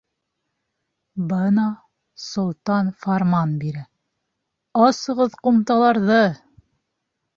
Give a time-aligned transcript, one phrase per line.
[1.33, 1.65] Бына
[2.29, 3.83] солтан фарман бирә:
[4.87, 6.23] «Асығыҙ ҡумталарҙы!»